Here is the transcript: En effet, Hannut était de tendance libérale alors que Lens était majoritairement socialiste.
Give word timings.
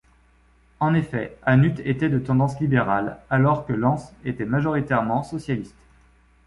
En 0.79 0.95
effet, 0.95 1.37
Hannut 1.43 1.79
était 1.85 2.09
de 2.09 2.17
tendance 2.17 2.59
libérale 2.59 3.19
alors 3.29 3.67
que 3.67 3.73
Lens 3.73 4.13
était 4.25 4.45
majoritairement 4.45 5.21
socialiste. 5.21 5.75